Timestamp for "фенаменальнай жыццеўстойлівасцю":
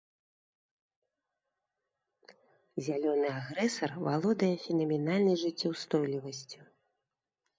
4.65-6.61